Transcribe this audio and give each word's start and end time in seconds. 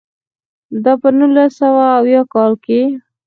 دا 0.83 0.93
په 1.01 1.09
نولس 1.17 1.51
سوه 1.59 1.83
اویاووه 1.97 2.31
کال 2.33 2.51
کې 2.63 2.79
و. 2.87 2.93